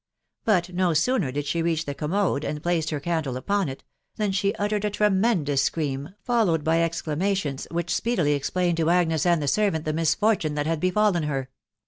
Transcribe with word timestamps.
But 0.45 0.65
ho 0.75 0.95
sooner 0.95 1.31
did 1.31 1.45
she 1.45 1.61
reach 1.61 1.85
the 1.85 1.93
Commode 1.93 2.43
and 2.43 2.63
place 2.63 2.89
her 2.89 2.99
candle 2.99 3.37
upon 3.37 3.69
it, 3.69 3.83
than 4.15 4.31
she 4.31 4.55
uttered 4.55 4.83
a 4.83 4.89
tremendous 4.89 5.61
scream, 5.61 6.15
followed 6.23 6.63
by 6.63 6.81
exclamations 6.81 7.67
which 7.69 7.93
speedily 7.93 8.33
explained 8.33 8.77
to 8.77 8.89
Agnes 8.89 9.27
and 9.27 9.43
the 9.43 9.47
servant 9.47 9.85
the 9.85 9.93
misfortune 9.93 10.55
that 10.55 10.65
had 10.65 10.79
befallen 10.79 11.21
her. 11.25 11.49